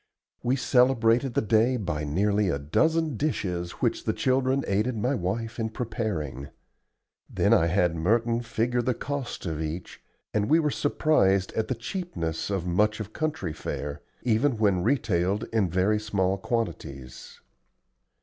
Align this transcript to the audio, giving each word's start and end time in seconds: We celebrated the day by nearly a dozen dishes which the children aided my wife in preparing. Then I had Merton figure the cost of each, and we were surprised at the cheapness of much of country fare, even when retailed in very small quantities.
We 0.41 0.55
celebrated 0.55 1.35
the 1.35 1.43
day 1.43 1.77
by 1.77 2.05
nearly 2.05 2.49
a 2.49 2.57
dozen 2.57 3.17
dishes 3.17 3.73
which 3.83 4.05
the 4.05 4.13
children 4.13 4.63
aided 4.65 4.97
my 4.97 5.13
wife 5.13 5.59
in 5.59 5.69
preparing. 5.69 6.49
Then 7.29 7.53
I 7.53 7.67
had 7.67 7.95
Merton 7.95 8.41
figure 8.41 8.81
the 8.81 8.95
cost 8.95 9.45
of 9.45 9.61
each, 9.61 10.01
and 10.33 10.49
we 10.49 10.57
were 10.59 10.71
surprised 10.71 11.53
at 11.53 11.67
the 11.67 11.75
cheapness 11.75 12.49
of 12.49 12.65
much 12.65 12.99
of 12.99 13.13
country 13.13 13.53
fare, 13.53 14.01
even 14.23 14.57
when 14.57 14.81
retailed 14.81 15.43
in 15.53 15.69
very 15.69 15.99
small 15.99 16.35
quantities. 16.39 17.39